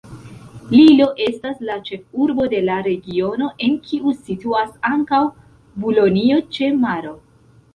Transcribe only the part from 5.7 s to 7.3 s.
Bulonjo-ĉe-Maro.